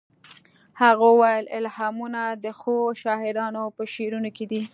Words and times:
هغه 0.81 1.03
وویل 1.11 1.45
الهامونه 1.57 2.21
د 2.43 2.45
ښو 2.59 2.75
شاعرانو 3.01 3.63
په 3.75 3.83
شعرونو 3.93 4.29
کې 4.37 4.45
دي 4.51 4.61